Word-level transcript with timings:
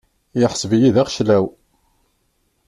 Iḥseb-iyi 0.43 0.89
d 0.95 0.97
axeclaw. 1.03 1.45